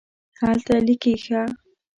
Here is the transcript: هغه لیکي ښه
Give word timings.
هغه 0.41 0.75
لیکي 0.85 1.13
ښه 1.23 1.41